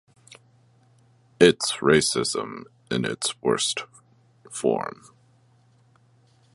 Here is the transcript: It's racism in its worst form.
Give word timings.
It's 1.39 1.73
racism 1.73 2.63
in 2.89 3.05
its 3.05 3.39
worst 3.39 3.81
form. 4.49 5.03